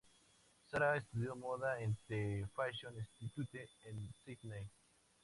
Sarah 0.65 0.97
estudió 0.97 1.35
moda 1.35 1.79
en 1.79 1.91
el 2.07 2.07
"The 2.07 2.47
Fashion 2.55 2.95
Institute" 2.97 3.69
en 3.83 4.11
Sydney. 4.25 4.67